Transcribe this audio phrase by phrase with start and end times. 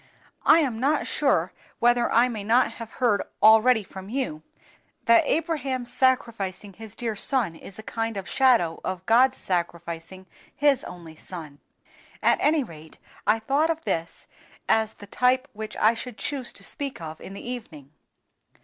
[0.47, 4.41] "I am not sure whether I may not have heard already from you
[5.05, 10.25] that Abraham's sacrificing his dear son is a kind of shadow of God's sacrificing
[10.55, 11.59] His only Son;
[12.23, 14.25] at any rate, I thought of this
[14.67, 17.91] as the type which I should choose to speak of in the evening."